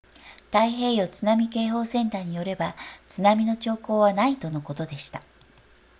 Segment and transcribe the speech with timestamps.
[0.49, 2.75] 太平洋津波警報センターによれば
[3.07, 5.21] 津波の兆候はないとのことでした